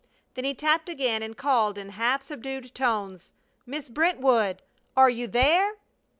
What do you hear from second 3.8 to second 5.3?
Brentwood! Are you